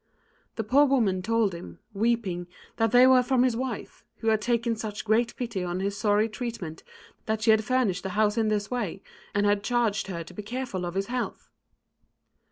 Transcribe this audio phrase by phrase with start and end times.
[0.55, 4.75] The poor woman told him, weeping, that they were from his wife, who had taken
[4.75, 6.81] such great pity on his sorry treatment
[7.27, 9.03] that she had furnished the house in this way,
[9.35, 11.51] and had charged her to be careful of his health.